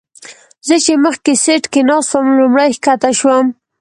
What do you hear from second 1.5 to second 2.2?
کې ناست